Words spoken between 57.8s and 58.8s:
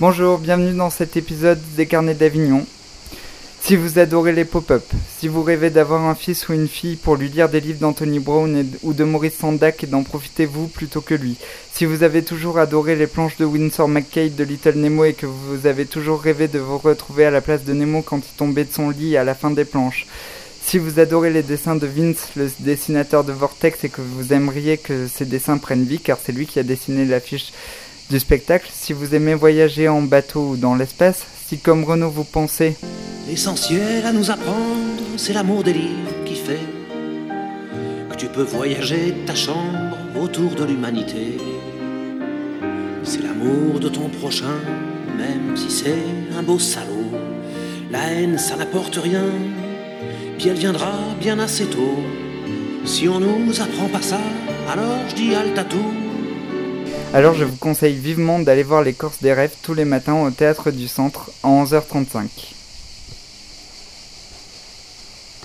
vivement d'aller